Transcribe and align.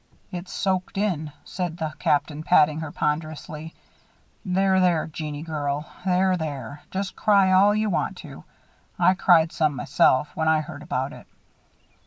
"It's 0.31 0.51
soaked 0.51 0.97
in," 0.97 1.31
said 1.45 1.77
the 1.77 1.93
Captain, 1.99 2.41
patting 2.41 2.79
her 2.79 2.91
ponderously. 2.91 3.75
"There, 4.43 4.79
there, 4.79 5.05
Jeannie 5.05 5.43
girl. 5.43 5.87
There, 6.03 6.35
there. 6.37 6.81
Just 6.89 7.15
cry 7.15 7.51
all 7.51 7.75
ye 7.75 7.85
want 7.85 8.17
to. 8.25 8.43
I 8.97 9.13
cried 9.13 9.51
some 9.51 9.75
myself, 9.75 10.35
when 10.35 10.47
I 10.47 10.61
heard 10.61 10.81
about 10.81 11.13
it." 11.13 11.27